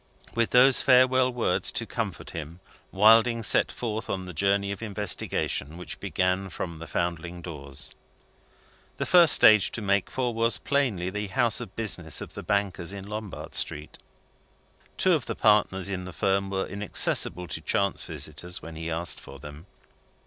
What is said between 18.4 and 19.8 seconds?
when he asked for them.